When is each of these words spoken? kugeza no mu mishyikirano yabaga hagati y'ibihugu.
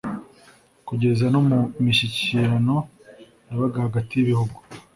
kugeza 0.87 1.25
no 1.33 1.41
mu 1.49 1.59
mishyikirano 1.83 2.75
yabaga 3.47 3.77
hagati 3.85 4.11
y'ibihugu. 4.15 4.57